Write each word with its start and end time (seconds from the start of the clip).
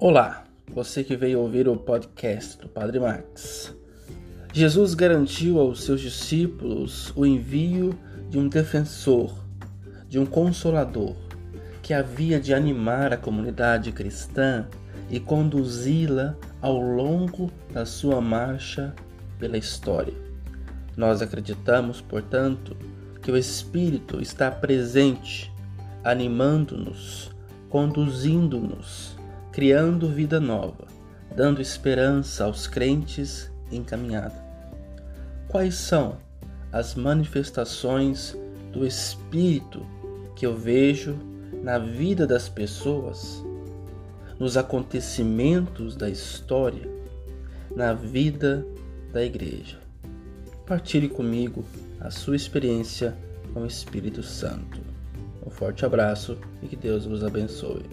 Olá, 0.00 0.44
você 0.72 1.02
que 1.02 1.16
veio 1.16 1.40
ouvir 1.40 1.66
o 1.66 1.76
podcast 1.76 2.56
do 2.58 2.68
Padre 2.68 3.00
Max. 3.00 3.74
Jesus 4.52 4.94
garantiu 4.94 5.58
aos 5.58 5.82
seus 5.82 6.00
discípulos 6.00 7.12
o 7.16 7.26
envio 7.26 7.98
de 8.30 8.38
um 8.38 8.46
defensor, 8.46 9.34
de 10.08 10.16
um 10.16 10.24
consolador, 10.24 11.16
que 11.82 11.92
havia 11.92 12.38
de 12.38 12.54
animar 12.54 13.12
a 13.12 13.16
comunidade 13.16 13.90
cristã 13.90 14.68
e 15.10 15.18
conduzi-la 15.18 16.36
ao 16.62 16.80
longo 16.80 17.50
da 17.72 17.84
sua 17.84 18.20
marcha 18.20 18.94
pela 19.36 19.58
história. 19.58 20.14
Nós 20.96 21.20
acreditamos, 21.20 22.00
portanto, 22.00 22.76
que 23.20 23.32
o 23.32 23.36
Espírito 23.36 24.22
está 24.22 24.48
presente, 24.48 25.52
animando-nos, 26.04 27.32
conduzindo-nos 27.68 29.17
criando 29.52 30.08
vida 30.08 30.38
nova, 30.38 30.86
dando 31.34 31.60
esperança 31.60 32.44
aos 32.44 32.66
crentes 32.66 33.50
em 33.70 33.82
caminhada. 33.82 34.34
Quais 35.48 35.74
são 35.74 36.18
as 36.70 36.94
manifestações 36.94 38.36
do 38.72 38.86
Espírito 38.86 39.84
que 40.36 40.46
eu 40.46 40.56
vejo 40.56 41.16
na 41.62 41.78
vida 41.78 42.26
das 42.26 42.48
pessoas, 42.48 43.42
nos 44.38 44.56
acontecimentos 44.56 45.96
da 45.96 46.08
história, 46.08 46.88
na 47.74 47.94
vida 47.94 48.66
da 49.12 49.24
igreja? 49.24 49.78
Partilhe 50.66 51.08
comigo 51.08 51.64
a 51.98 52.10
sua 52.10 52.36
experiência 52.36 53.16
com 53.54 53.62
o 53.62 53.66
Espírito 53.66 54.22
Santo. 54.22 54.80
Um 55.44 55.50
forte 55.50 55.86
abraço 55.86 56.36
e 56.62 56.66
que 56.66 56.76
Deus 56.76 57.06
vos 57.06 57.24
abençoe. 57.24 57.86